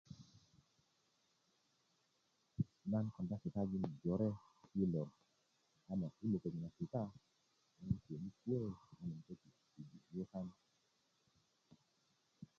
[2.91, 4.29] nan konda kitajin jore
[4.81, 5.09] i lor
[5.91, 7.01] ama i mukak na kita
[7.77, 8.61] a nan kuwäni kuwá
[8.99, 9.49] a nan puji
[10.15, 10.47] yukan